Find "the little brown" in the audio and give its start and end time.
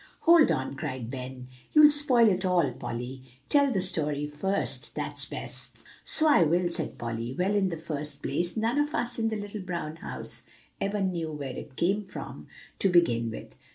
9.29-9.97